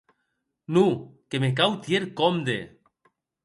[0.75, 0.93] Non;
[1.29, 2.59] que me cau tier compde.